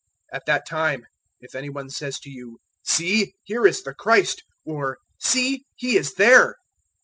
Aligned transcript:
013:021 0.33 0.37
"At 0.37 0.45
that 0.47 0.65
time 0.67 1.05
if 1.41 1.53
any 1.53 1.69
one 1.69 1.91
says 1.91 2.19
to 2.21 2.31
you, 2.31 2.57
'See, 2.85 3.35
here 3.43 3.67
is 3.67 3.83
the 3.83 3.93
Christ!' 3.93 4.41
or 4.65 4.97
'See, 5.19 5.65
He 5.75 5.95
is 5.95 6.15
there!' 6.15 6.55